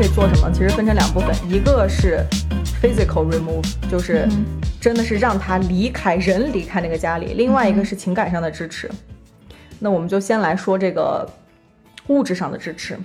[0.00, 0.50] 可以做什么？
[0.50, 2.24] 其实分成两部分，一个是
[2.80, 4.26] physical remove，就是
[4.80, 8.90] 真的是让他离开人离开那个家里；另外一个是情感上的支持。
[9.78, 11.28] 那我们就先来说这个
[12.06, 12.98] 物质上的支持。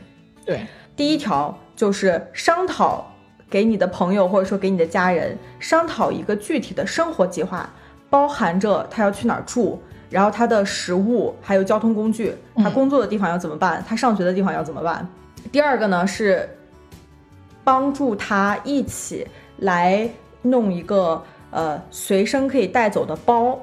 [0.45, 0.65] 对，
[0.95, 3.05] 第一条就是商讨
[3.49, 7.69] 给你的朋友或者说给你的家人商讨一个具体的生活计划，
[8.09, 9.77] 包含着他要去哪儿住。
[10.09, 13.83] 然后他的食物，还有交通工具，他工作的地方要怎么办？
[13.85, 15.05] 他上学的地方要怎么办？
[15.51, 16.47] 第二个呢是
[17.65, 20.07] 帮助他一起来
[20.43, 23.59] 弄一个呃随身可以带走的包，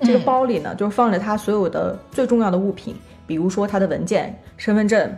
[0.00, 2.96] 这个包里呢就放着他所有的最重要的物品，
[3.26, 5.14] 比如说他的文件、身份证，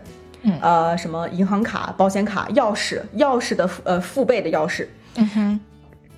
[0.60, 5.60] 呃什么银行卡、保险卡、钥匙、钥匙的呃父辈的钥匙，嗯哼，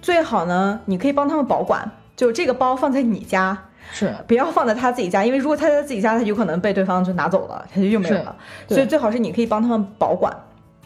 [0.01, 3.59] 最好呢你可以帮他们保管，就这个包放在你家。
[3.93, 8.35] 是，不要放在他自己家，因为如果他在自己家，他有可能被对方就拿走了，他就又没有了。
[8.67, 10.35] 所以最好是你可以帮他们保管，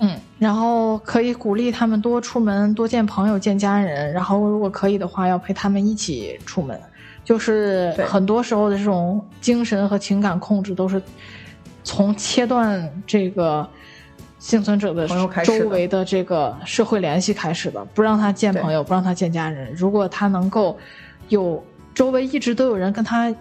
[0.01, 4.13] 嗯，然后可以鼓励他们多出门，多见朋友，见家人。
[4.13, 6.79] 然后如果可以的话，要陪他们一起出门。
[7.25, 11.03] 就是很多时候的这种精神和情感控制，都是
[11.85, 13.69] 从切断这个
[14.39, 15.07] 幸存者的
[15.45, 19.73] 周围的这个社会联系开始的，不让他见朋友，不让他见家人。
[19.75, 20.79] 如果他能够
[21.29, 21.63] 有。
[21.95, 23.35] 周围一直都有人跟他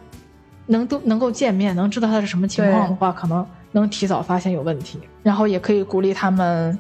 [0.66, 5.00] 能都能够见面，能知道他是什么情况的话，可能能提早发现有问题。
[5.22, 6.76] 然后也可以鼓励他们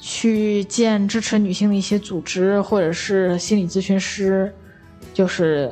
[0.00, 4.52] 去见支持女性的一些组织，或者是心理咨询师，
[5.12, 5.70] 就是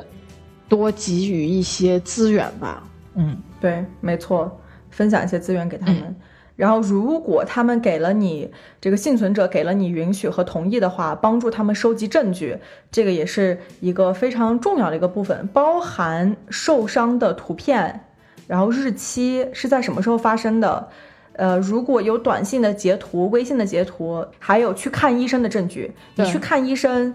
[0.67, 2.83] 多给予一些资源吧。
[3.15, 6.15] 嗯，对，没错，分享一些资源给他们。
[6.55, 12.57] 然后，如果他们给了你这个幸存者给了你允许和同意的话，帮助他们收集证据，
[12.91, 18.01] 这个也是一个非常重要的一个部分，包含受伤的图片，
[18.45, 20.89] 然后日期是在什么时候发生的，
[21.33, 25.91] 呃，如果有短信的截图、微信的截图，还有去看医生的证据。
[26.15, 27.13] 你去看医生，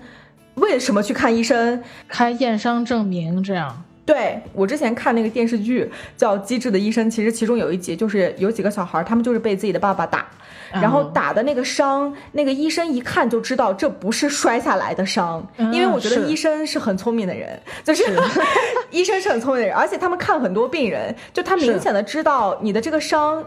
[0.54, 1.82] 为什么去看医生？
[2.08, 3.84] 开验伤证明这样。
[4.06, 10.26] 对我之前看那个电视剧叫《机智的医生》，其实其中有一集就是有几个小孩，他们就是被自己的爸爸打，
[10.70, 18.04] 然后打的那个伤，那个医生一看就知道这不是摔下来的伤，因为我觉得医生是很聪明的人，就是
[18.92, 23.42] 医生是很聪明的人，而且他们看很多病人，就他明显的知道你的这个伤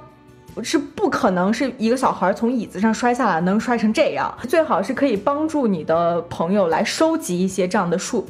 [0.63, 8.27] 是不可能是一个小孩从椅子上摔下来能摔成这样，最好是可以帮助你的朋友来收集一些这样的数。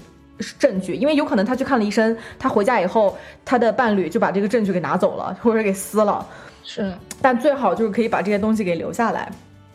[0.59, 6.23] 证据，因为有可能他去看了医生，他回家以后，他的伴侣就把这个证据给拿走了，或者给撕了。
[6.63, 9.31] 是，但最好就是可以把这些东西给留下来。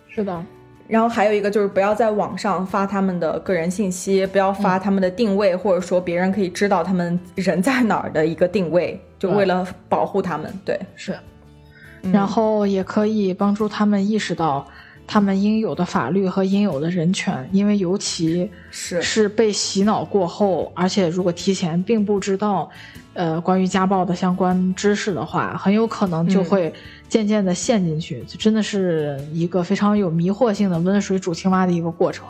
[0.09, 0.41] 是的。
[0.87, 10.53] 然后还有一个就是不要在网上发他们的个人信息，不要发他们的定位，或者说别人可以知道他们人在哪儿的一个定位，就为了保护他们。
[10.65, 11.19] 对，是。
[12.11, 14.67] 然后也可以帮助他们意识到。
[15.05, 22.71] 他们应有的法律和应有的人权，因为尤其是是被洗脑过后，而且如果提前并不知道，
[23.13, 26.73] 呃，关于家暴的相关知识的话，很有可能就会
[27.09, 32.25] 渐渐的陷进去，就真的是一个非常有迷惑性的温水煮青蛙的一个过程。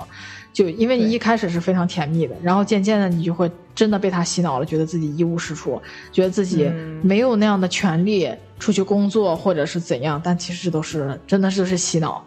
[0.52, 6.70] 就因为你一开始是非常甜蜜的，然后渐渐的你就会真的被他洗脑了，觉得自己一无是处，觉得自己
[7.02, 8.28] 没有那样的权利
[8.62, 12.24] 出去工作或者是怎样，但其实都是真的就是洗脑。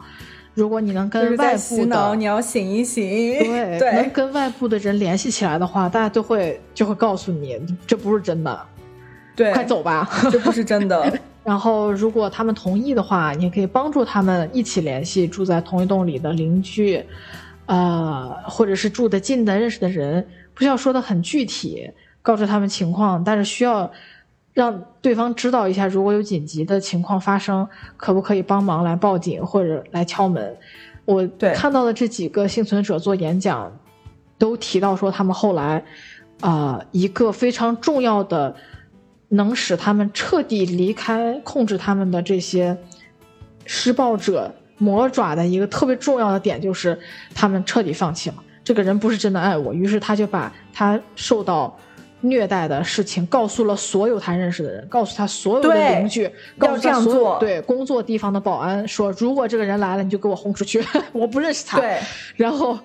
[0.54, 3.40] 如果你能跟外部的，你要醒一醒，
[3.80, 7.58] 对，能跟外部的人联系起来的话，大家都会就会告诉你，
[7.88, 8.66] 这不是真的，
[9.34, 11.18] 对，快走吧， 这不是真的。
[11.46, 17.02] 然后，如果他们同意的话，你也可以帮助他们一起联系住在同一栋里的邻居，
[17.68, 21.90] 呃，或者是住得近的认识的人，不需要说的很具体，
[22.22, 23.90] 告知他们情况，但是需要。
[24.56, 27.68] 让对方知道一下，如果有紧急的情况发生，
[27.98, 30.58] 可不可以帮忙来报警或者来敲门？
[31.04, 33.78] 我看到的这几个幸存者做演讲，
[34.38, 35.84] 都提到说他们后来，
[36.40, 38.56] 啊，一个非常重要的
[39.28, 42.78] 能使他们彻底离开控制他们的这些
[43.66, 46.98] 施暴者魔爪的一个特别重要的点，就是
[47.34, 51.78] 他们彻底放弃了这个人不是真的爱我，于是他就把他受到。
[52.30, 60.84] 虐待的事情告诉了所有他认识的人，告诉他所有的邻居，告诉他所有对工作地方的保安说，如果这个人来了，你就给我轰出去，
[61.14, 61.80] 我不认识他。
[61.80, 62.00] 对，
[62.36, 62.78] 然后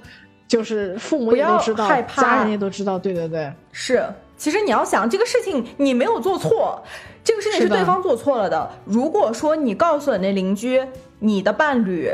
[0.47, 2.99] 就是父母也都知道，家人也都知道。
[2.99, 4.05] 对对对，是。
[4.37, 6.83] 其实你要想这个事情，你没有做错，
[7.23, 8.71] 这个事情是对方做错了的。
[8.87, 10.83] 如果说你告诉你那邻居，
[11.19, 12.11] 你的伴侣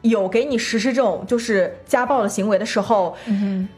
[0.00, 3.68] 有给你实施这种就是家暴的行为的时候，嗯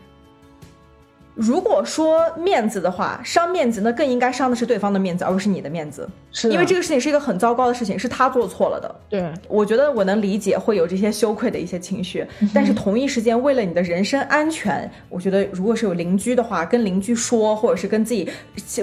[1.34, 6.08] 如果说面子的话，伤面子，那更应该伤的是对方的面子，而不是你的面子。
[6.30, 8.94] 是因为这个事情是一个很糟糕的事情，是他做错了的。
[9.08, 18.28] 对，我觉得我能理解会有这些羞愧的一些情绪，但是同一时间，为了你的人身安全，我觉得如果是有邻居的话，跟邻居说，或者是跟自己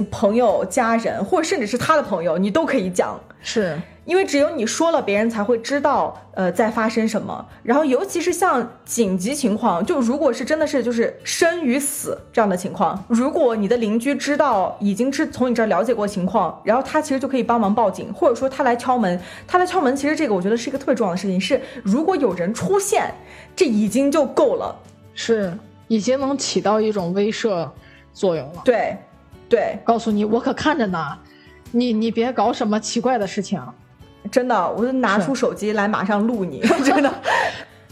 [0.09, 3.17] 朋友、家人，或者甚至是他的朋友，你都可以讲。
[3.41, 3.77] 是。
[4.11, 7.45] 因为只有你说了，别人才会知道，呃，在发生什么。
[7.63, 19.17] 然后，尤其是像紧急情况，就如果是真的是就是生与死这样的情况，如果你的邻居知道，已经知从你这儿了解过情况，然后他其实就可以帮忙报警，或者说他来敲门，
[19.47, 21.39] 他来敲门，其实这个我觉得是一个特别重要的事情。
[21.39, 23.09] 是如果有人出现，
[23.55, 24.75] 这已经就够了，
[25.13, 27.65] 是已经能起到一种威慑
[28.13, 28.61] 作用了。
[28.65, 28.97] 对，
[29.47, 31.17] 对，告诉你，我可看着呢，
[31.71, 33.61] 你你别搞什么奇怪的事情。
[34.31, 37.13] 真的，我就拿出手机来马上录你， 真的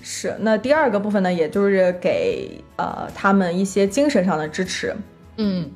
[0.01, 0.35] 是。
[0.39, 4.95] 那第二个部分呢，也就是给呃他们一些精神上的支持。
[5.37, 5.69] 嗯，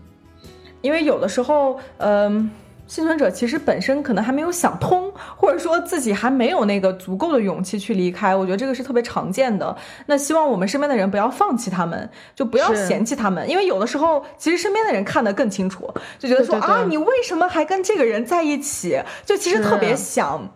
[0.82, 2.50] 因为有的时候，嗯，
[2.94, 8.36] 幸存者其实本身可能还没有想通，或者说自己还没有那个足够的勇气去离开。
[8.36, 9.76] 我觉得这个是特别常见的。
[10.06, 19.02] 那希望我们身边的人不要放弃他们，就不要嫌弃他们，因为有的时候其实身边的人看得更清楚，就觉得说啊，你为什么还跟这个人在一起？
[19.26, 20.48] 就其实特别想。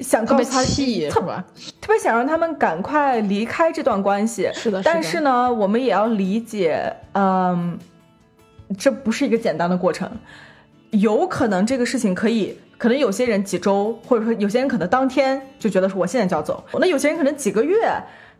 [0.00, 0.62] 想告诉他，
[1.10, 1.22] 特
[1.80, 4.50] 特别想让他们赶快离开这段关系。
[4.52, 7.78] 是的，但是呢，我们也要理解，嗯，
[8.76, 10.10] 这不是一个简单的过程。
[10.90, 16.64] 有可能这个事情可以，可能有些人几周，或者说有些人可能当天就觉得说我现在就要走。
[16.80, 17.90] 那有些人可能几个月，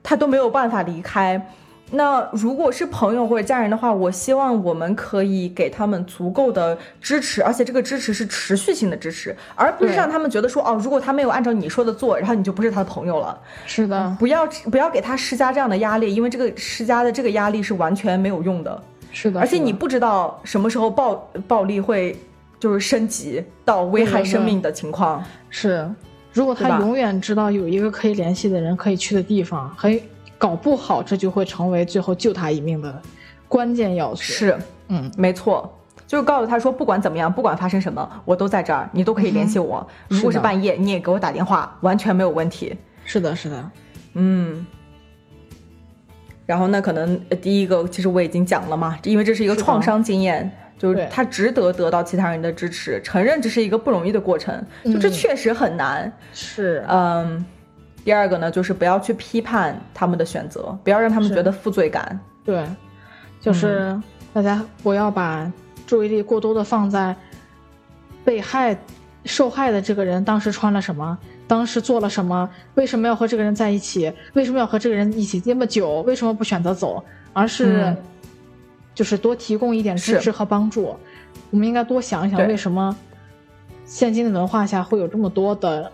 [0.03, 1.53] 他都没有办法离开。
[1.91, 13.41] 那如果是朋友或者家人的话，我希望我们可以给他们足够的支持，而且这个支持是持续性的支持，而不是让他们觉得说哦，如果他没有按照你说的做，然后你就不是他的朋友了。
[13.65, 18.83] 是的，不要不要给他施加这样的压力，因为这个施加的这个压力是完全没有用的。
[19.11, 21.15] 是的，而且你不知道什么时候暴
[21.47, 22.15] 暴力会
[22.59, 25.25] 就是升级到危害生命的情况。
[25.51, 25.89] 是，
[26.33, 30.03] 如果他永远知道有一个可以联系的人可以去的地方，以。
[30.41, 33.03] 搞不好，这就会成为最后救他一命的
[33.49, 34.23] 关键要素。
[34.23, 34.57] 是，
[34.87, 35.69] 嗯，没错，
[36.07, 39.85] 就是告诉他说，不管怎么样，不管发生什么，我都在这儿，你都可以联系我。
[40.07, 42.73] 如果是半夜，你也给我打电话，完全没有问题。
[43.05, 43.71] 是的，是的，
[44.15, 44.65] 嗯。
[46.47, 56.11] 然后那可能第一个，其实我已经讲了嘛，因为这是一个创伤经验，就是他值得得到其他人的支持，承认这是一个不容易的过程，就这确实很难。
[56.33, 57.45] 是，嗯。
[58.05, 62.19] 第二个呢，就是不要去批判他们的选择，不要让他们觉得负罪感。
[62.43, 62.65] 对，
[63.39, 64.01] 就是
[64.33, 65.53] 大家不要把
[65.87, 67.15] 注意力过多的放在
[68.25, 68.75] 被害、
[69.27, 77.05] 受害的这个人当时穿了什么，当时做了什么，为什么要和这个人在一起，为什么要和这个人一起这么久，为什么不选择走，
[77.35, 77.95] 而是
[78.99, 80.97] 就是多提供一点支持和帮助。
[81.53, 82.97] 我们应该多想一想，为什么
[83.85, 85.93] 现今的文化下会有这么多的。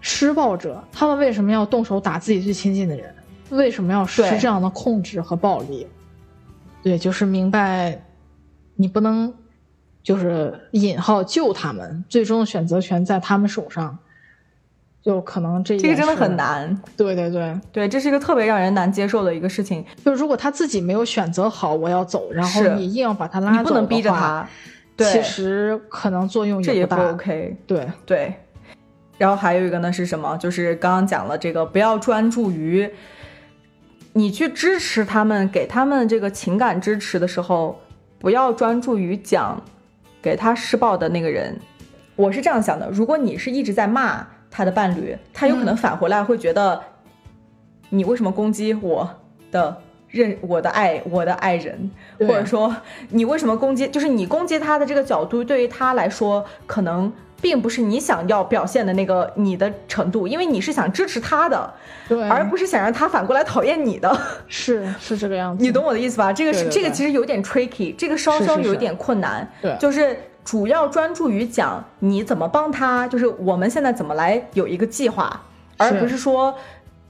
[0.00, 3.14] 施暴者，他们为什么要动手打自己最亲近的人？
[3.50, 5.86] 为什么要实施这样的控制和暴力？
[6.82, 8.02] 对，就是明白，
[8.76, 9.34] 你不能，
[10.02, 13.98] 就是引号救他们，最终的选择权在他们手上，
[15.02, 16.80] 就可能这这个真的很难。
[16.96, 19.84] 对对对对，这是一个特别让人难接受的一个事情。
[20.04, 24.48] 就如果他自己没有选择好我要走，然后你硬要把他拉走，不能逼着他，
[24.96, 27.10] 其实可能作用也不大。
[27.10, 28.34] OK，对对。
[29.18, 30.36] 然后还有一个呢是什么？
[30.38, 32.88] 就是刚刚讲了这个，不要专注于
[34.12, 37.80] 你去支持他们，给他们这个情感支持的时候，
[38.18, 39.62] 不要专注于讲
[40.20, 41.56] 给他施暴的那个人。
[42.16, 46.80] 我是这样想的：如果你是一直在骂他的伴侣，他有可能返回来会觉得
[47.88, 49.08] 你为什么攻击我
[49.50, 49.76] 的
[50.08, 51.90] 认我的爱我的爱人，
[52.20, 52.76] 或者说
[53.08, 53.88] 你为什么攻击？
[53.88, 57.12] 就是你攻击他的这个角度，对于他来说可能。
[57.42, 61.74] 并不是你想要表现的那个你的程度，因为你是想支持他的，
[62.08, 64.16] 对，而不是想让他反过来讨厌你的，
[64.46, 66.32] 是是这个样子，你懂我的意思吧？
[66.32, 75.40] 这个是这个其实有点 tricky，这个稍稍有一点困难，对，就是主要专注于讲你怎么帮他，就是我们现在怎么来有一个计划，
[75.76, 76.54] 而不是说，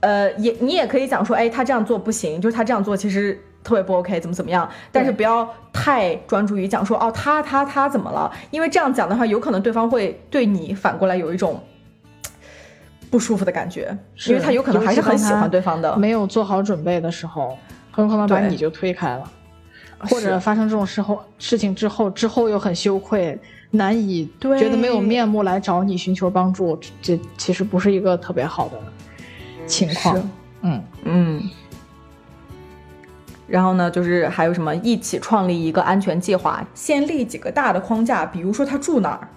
[0.01, 3.39] 呃，也你也可以讲说，哎，他这样做不行，就是他这样做其实。
[3.63, 4.69] 特别不 OK，怎么怎么样？
[4.91, 8.29] 但是不要太专注于讲说哦，他他他怎么了？
[8.51, 11.57] 因为这样讲的话，有可能对方会对你反过来有一种
[13.09, 13.97] 不舒服的感觉，
[14.27, 15.95] 因为他有可能还是很喜欢对方的。
[15.95, 17.57] 没有做好准备的时候，
[17.89, 19.31] 很有可能把你就推开了，
[20.09, 23.37] 或者发生这种事后事情之后，之后又很羞愧，
[23.71, 28.77] 难以觉得没有面目来找你寻求帮助，这其实不是一个特别好的
[29.65, 30.29] 情况。
[30.61, 31.49] 嗯嗯。
[33.47, 39.27] 然后呢，就是还有什么一起创立一个安全计划，先立几个大的框架，比如说他住哪儿，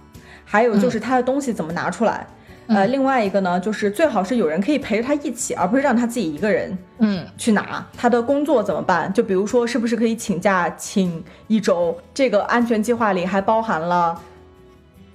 [0.45, 2.27] 还有就是他的东西怎么拿出来。
[2.69, 7.87] 呃，另外一个呢，就是最好是有人可以陪着他一起，而不是让他自己一个人，嗯，去拿。
[7.97, 9.13] 他的工作怎么办？
[9.13, 11.97] 就比如说，是不是可以请假请一周？
[12.13, 14.21] 这个安全计划里还包含了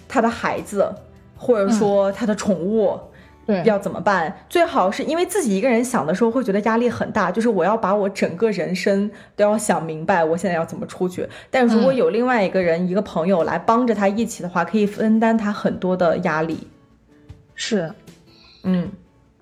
[0.07, 0.89] 他的孩子，
[1.35, 2.97] 或者说他的宠物，
[3.45, 4.33] 对，要怎么办？
[4.47, 11.27] 最好是因为自己一个人想的时候会觉得压力很大，就是我要把我整个人生都要想明白，我现在要怎么出去。
[11.49, 16.67] 但如果有另外一个人，一个朋友来帮着他一起的话，可以分担他很多的压力。
[17.63, 17.93] 是，
[18.63, 18.89] 嗯，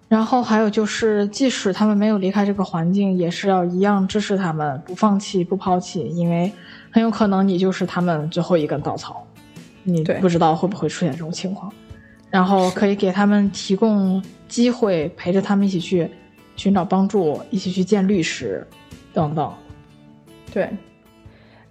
[0.10, 6.52] 然后还有就是，即使他们没有离开这个环境，也是要一样支持他们，不放弃，不抛弃，因为
[6.92, 9.26] 很有可能你就是他们最后一根稻草，
[9.84, 11.72] 你不知道会不会出现这种情况。
[12.30, 16.12] 然后可以给他们提供机会，陪着他们一起去
[16.58, 18.68] 寻找帮助，一起去见律师，
[19.14, 19.50] 等等。
[20.52, 20.70] 对。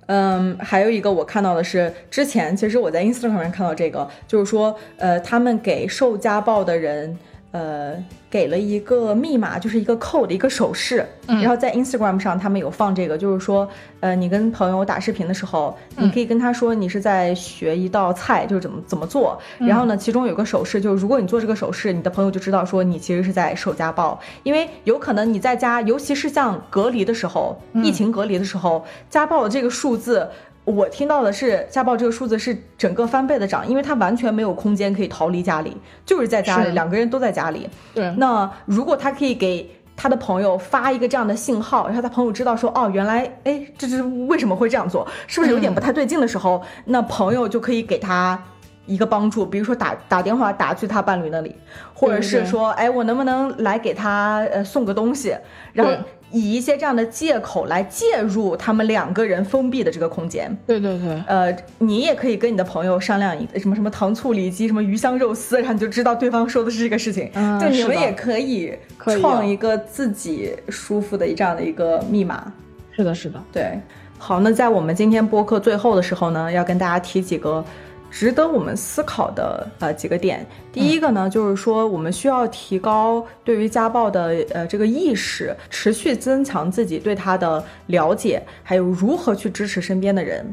[0.09, 7.17] 嗯，还有一个我看到的是，之前其实我在 Instagram 上看到这个，就是说，呃，他们给受家暴的人。
[7.51, 7.97] 呃，
[8.31, 11.07] 给了一个密码，就是一个 code，一个手势。
[11.27, 13.69] 然后在 Instagram 上，他们有放这个，就是说，
[14.01, 19.39] 呃，你跟朋友打视频的时候，你可以跟他说你是在学一道菜，就是怎么怎么做。
[19.59, 30.29] 然后呢，其中有个手势，就是如果你做这个手势，你的朋友就知道说你其实是在受家暴，因为有可能你在家，尤其是像隔离的时候，疫情隔离的时候，家暴的这个数字。
[30.69, 37.69] 我听到的是家暴这个数字是整个翻倍的涨，因为他完全没有空间可以逃离家里，就是在家里，两个人都在家里。
[37.95, 48.39] 对，那如果他可以给他的朋友发一个这样的信号，然后他朋友知道说，哦，原来，哎，这是为什么会这样做，是不是有点不太对劲的时候，那朋友就可以给他
[48.87, 51.57] 一个帮助，比如说打打电话打去他伴侣那里，
[51.95, 55.35] 或者是说，哎，我能不能来给他呃送个东西，
[55.73, 55.93] 然后。
[56.31, 60.57] 以一些这样的借口来介入他们两个人封闭的这个空间。
[60.67, 67.31] 对对对，呃，你也可以跟你的朋友商量一个什么什么糖醋里脊，什么鱼香肉丝，然后你就知道对方说的是这个事情。
[67.35, 68.73] 嗯，就你们也可以
[69.21, 72.53] 创一个自己舒服的这样的一个密码。
[72.93, 73.81] 是的，是的，对。
[74.19, 77.65] 好，那在我们今天播客最后的时候呢，要跟大家提几个。
[78.11, 90.53] 值得我们思考的呃几个点，第一个呢，就是说我们需要提高对于家暴的呃这个意识，持续增强自己对他的了解，还有如何去支持身边的人。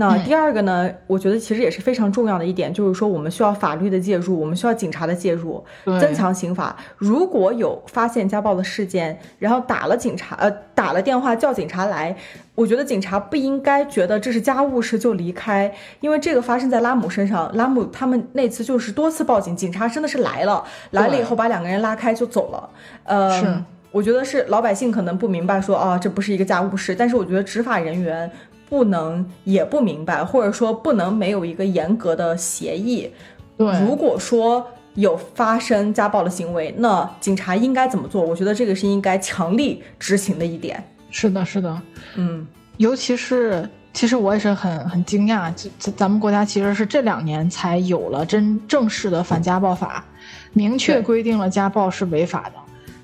[0.00, 0.90] 那第二个呢？
[1.06, 5.62] 我觉得其实也是非常重要的一点，就是说我们需要法律的介入，我们需要警察的介入，
[6.00, 6.74] 增强刑法。
[6.96, 12.16] 如果有发现家暴的事件，然后打了警察，呃，打了电话叫警察来，
[12.54, 22.70] 我觉得警察不应该觉得这是家务事就离开，因为这个发生在拉姆身上，拉姆他们那次就是多次报警，警察真的是来了，来了以后把两个人拉开就走了。
[23.04, 28.30] 呃，是，我觉得是老百姓可能不明白说啊，这不是一个家务事，但是我觉得执法人员。
[28.70, 33.10] 不能也不明白，或者说不能没有一个严格的协议。
[33.58, 38.22] 对，如果说有发生家暴的行为，那警察应该怎么做？
[38.22, 40.82] 我觉得这个是应该强力执行的一点。
[41.10, 41.82] 是的，是的，
[42.14, 42.46] 嗯，
[42.76, 50.04] 尤其是其实我也是很很惊讶，咱咱们国家其实是这两年才有了真正式的反家暴法，
[50.52, 52.52] 明确规定了家暴是违法的。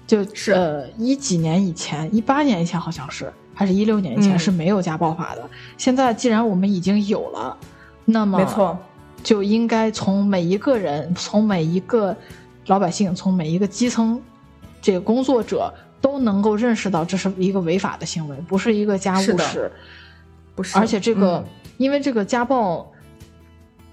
[0.06, 3.32] 就是呃一几年以前，一八年以前好像是。
[3.56, 5.42] 还是一六年以前是没有家暴法的。
[5.78, 7.56] 现在既然我们已经有了，
[8.04, 8.78] 那么没错，
[9.22, 12.14] 就应该从每一个人，从每一个
[12.66, 14.20] 老百姓，从每一个基层
[14.82, 15.72] 这个工作者
[16.02, 19.72] 都能够认识到这是一个违法的行为，不是一个家务事，
[20.54, 20.78] 不是。
[20.78, 21.42] 而且这个，
[21.78, 22.86] 因为这个家暴，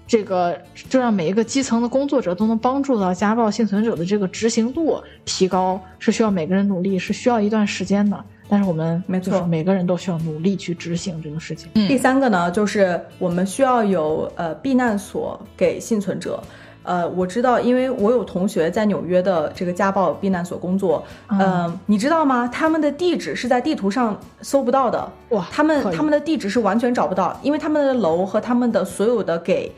[0.06, 8.22] 这个就让每一个基层的工作者都能帮助到家暴幸存者的这个执行度提高，是需要每个人努力，是需要一段时间的。
[8.48, 11.70] 但是我们没错，每个人都需要努力去执行这个事情。
[11.74, 16.42] 第三个呢，就是我们需要有呃避难所给幸存者。
[16.82, 21.02] 呃，我知道，因为我有同学在纽约的这个家暴避难所工作。
[21.28, 22.46] 嗯，你知道吗？
[22.52, 25.10] 他们的地址是在地图上搜不到的。
[25.30, 29.72] 哇，他们他们的地址是完全找不到，因为他们的楼和他们的所有的给。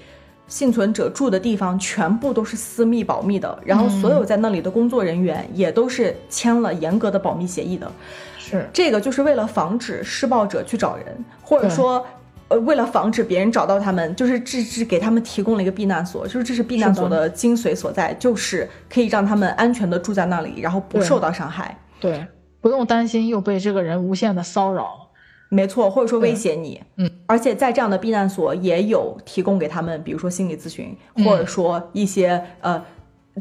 [0.48, 7.90] 幸存者住的地方全部都是私密保密的，然后所有在那里的工作人员也都是签了严格的保密协议的。
[8.38, 11.06] 是这个就是为了防止施暴者去找人，
[11.42, 12.06] 或者说，
[12.46, 21.76] 呃，为了防止别人找到他们，就是这是给他们提供了一个避难所，就是这是避难所的精髓所在，就是可以让他们安全的住在那里，然后不受到伤害。
[21.98, 22.24] 对，
[22.60, 25.05] 不用担心又被这个人无限的骚扰。
[25.48, 32.82] 没错，或者说威胁你，嗯，而且在这样的避难所也有提供给他们，比如说心理咨询，或者说一些呃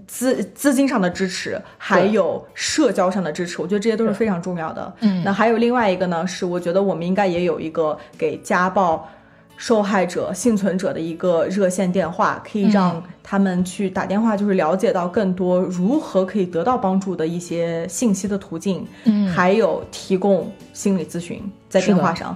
[0.06, 4.94] 资资金上的支持，还有社交上的支持，我觉得这些都是非常重要的。
[5.02, 5.24] 嗯。
[5.24, 9.10] 那还有另外一个呢，是我觉得我们应该也有一个给家暴
[9.58, 18.86] 受害者、幸存者的一个热线电话，可以让他们去打电话，就是了解到更多如何可以得到帮助的一些信息的途径。
[19.06, 22.36] 嗯还有提供心理咨询在电话上。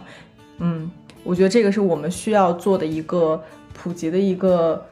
[0.59, 0.89] 嗯，
[1.23, 3.41] 我觉得这个是我们需要做的一个
[3.73, 4.83] 普及的一个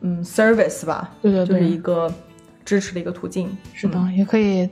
[0.00, 2.12] 嗯 service 吧，对对对，就是一个
[2.64, 3.48] 支持的一个途径。
[3.72, 4.68] 是的，嗯也可以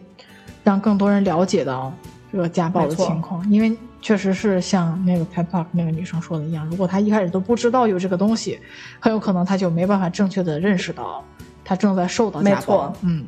[0.65, 1.93] 让更多人了解到
[2.33, 8.57] 这个家暴的情况，因为确实是像那个 Pep Talk 那个女生说的一样，如果她一开始都不知道有这个东西，
[9.01, 11.25] 很有可能她就没办法正确的认识到
[11.65, 12.55] 她正在受到家暴。
[12.55, 13.27] 没错嗯。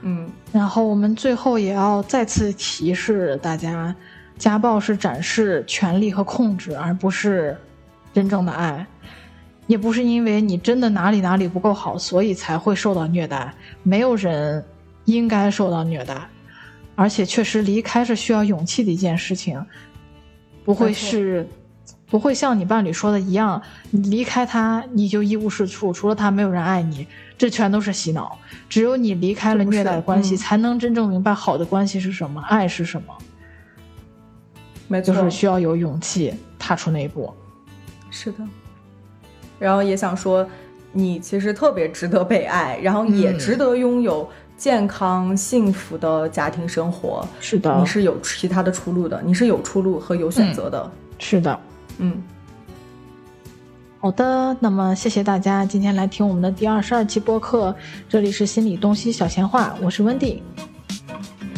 [0.00, 3.94] 嗯，然后我们最后也要再次提示大家，
[4.36, 7.56] 家暴是展示权力和控制，而不是
[8.12, 8.84] 真正的爱，
[9.68, 13.54] 也不是因为你真的哪里哪里不够好，所以才会受到虐待。
[13.84, 14.64] 没有人
[15.04, 16.20] 应该受到虐待，
[16.96, 19.64] 而且确实离开是需要勇气的一件事情，
[20.64, 21.48] 不会是。
[22.08, 27.06] 不会像你伴侣说的一样，你离开他你就一无是处，除了他没有人爱你，
[27.38, 28.38] 这全都是洗脑。
[28.68, 33.14] 只有你离开了虐待的关系，嗯才能真正明白好的关系是什么，爱是什么。
[34.88, 37.32] 没错，就是需要有勇气踏出那一步。
[38.10, 38.44] 是的。
[39.58, 40.46] 然后也想说，
[40.92, 44.28] 你其实特别值得被爱，然后也嗯值得拥有
[44.62, 47.26] 健康幸福的家庭生活。
[47.40, 50.88] 是的你是有其他的出路的，你是有出路和有选择的。
[51.18, 51.58] 是的。
[51.98, 52.22] 嗯
[53.98, 57.74] 好的，那么谢谢大家今天来听我们的第二十二期播客，
[58.08, 60.40] 这里是心理东西小闲话，我是温蒂。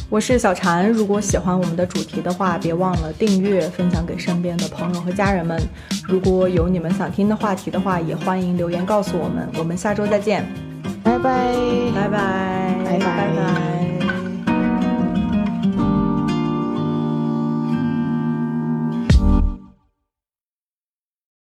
[0.08, 5.60] 我是小婵，如果喜欢我们的主题的话，别忘了订阅、分享给身边的朋友和家人们。
[6.08, 9.46] 如果有你们想听的话题的话，也欢迎留言告诉我们。
[9.58, 10.46] 我们下周再见，
[11.04, 11.54] 拜拜，
[11.94, 12.98] 拜拜，拜拜。
[12.98, 13.83] 拜拜